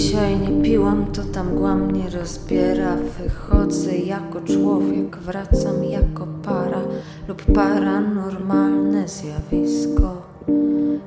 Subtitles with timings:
[0.00, 2.96] Dzisiaj nie piłam, to tam mgła mnie rozbiera.
[2.96, 6.80] Wychodzę jako człowiek, wracam jako para
[7.28, 10.22] lub paranormalne zjawisko.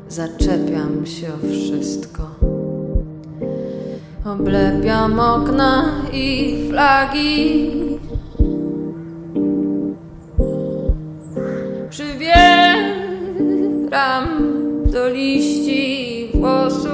[0.09, 2.23] Zaczepiam się o wszystko.
[4.25, 7.71] Oblepiam okna i flagi.
[11.89, 13.23] Przybieram
[14.85, 16.92] do liści włosów.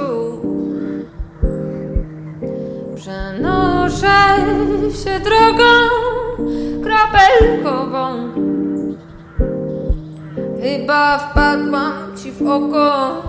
[4.00, 5.72] Przenoszę się drogą
[6.82, 8.32] krapelkową.
[10.62, 13.22] Chyba wpadłam ci w oko.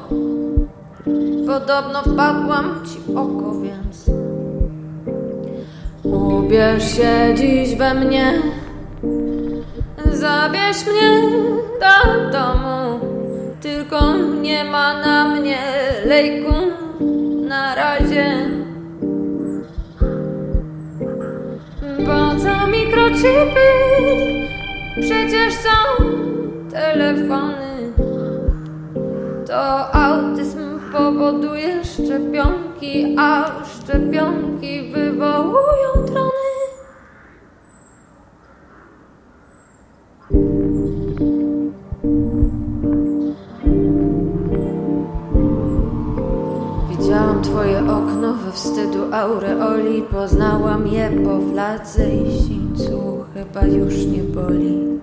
[1.47, 4.05] Podobno wpadłam ci w oko, więc
[6.03, 8.33] ubierz się dziś we mnie.
[10.11, 11.21] Zabierz mnie
[11.79, 12.99] do domu,
[13.61, 15.59] tylko nie ma na mnie
[16.05, 16.53] lejku
[17.47, 18.60] na razie.
[25.01, 26.05] Przecież są
[26.71, 27.93] telefony.
[29.47, 36.31] To autyzm powoduje szczepionki, a szczepionki wywołują trony.
[46.89, 53.10] Widziałam twoje okno we wstydu aureoli Poznałam je po fladze i sińcu
[53.53, 54.99] Chyba już nie boli.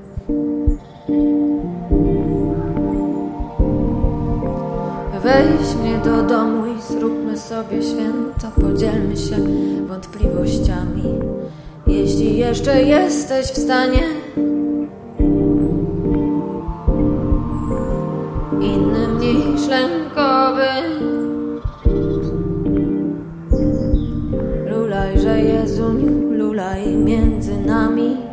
[5.23, 8.61] Weź mnie do domu i zróbmy sobie święto.
[8.61, 9.37] Podzielmy się
[9.89, 11.03] wątpliwościami.
[11.87, 14.03] Jeśli jeszcze jesteś w stanie
[18.61, 20.69] Innym niż lękowy.
[24.71, 28.29] Lulaj, że Jezuniu, lulaj między nami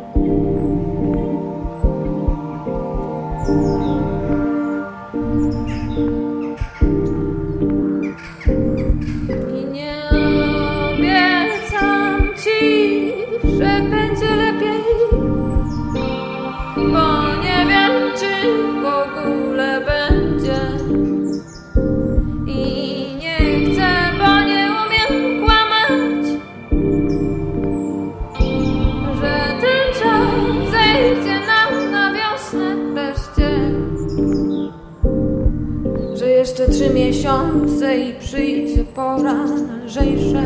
[36.70, 39.44] trzy miesiące i przyjdzie pora
[39.84, 40.42] lżejsze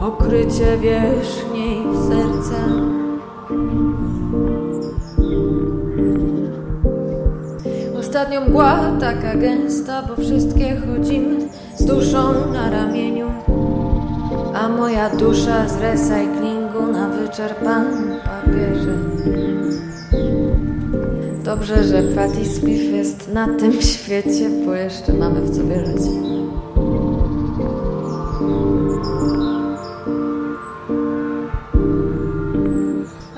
[0.00, 2.62] okrycie wierzchniej serca.
[7.98, 13.30] Ostatnio mgła taka gęsta, bo wszystkie chodzimy z duszą na ramieniu,
[14.54, 19.47] a moja dusza z recyklingu na wyczerpanym papierze.
[21.48, 26.02] Dobrze, że Patti Smith jest na tym świecie, bo jeszcze mamy w co wierzyć.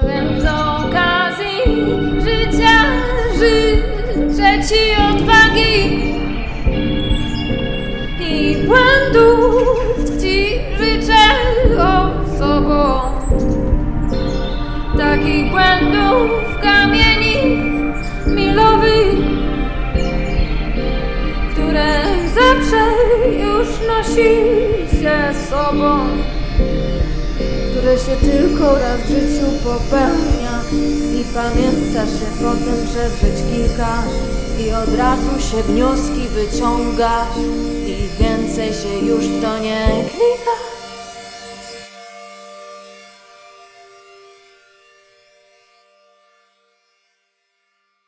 [0.03, 1.61] Więc z okazji
[2.21, 2.79] życia
[3.39, 6.01] życzę Ci odwagi
[8.21, 10.47] i błędów Ci
[10.79, 11.23] życzę
[11.79, 13.01] osobą.
[14.99, 16.31] Takich błędów
[16.63, 17.70] kamieni
[18.51, 19.19] milowych,
[21.53, 21.95] które
[22.35, 22.83] zawsze
[23.39, 24.33] już nosi
[25.01, 26.07] się sobą,
[27.71, 30.61] które się tylko raz w życiu popełnia
[31.21, 34.03] i pamięta się potem przez żyć kilka
[34.61, 37.27] i od razu się wnioski wyciąga
[37.87, 40.80] i więcej się już w to nie klika.